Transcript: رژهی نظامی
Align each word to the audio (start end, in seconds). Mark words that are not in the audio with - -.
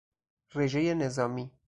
رژهی 0.55 0.93
نظامی 0.95 1.51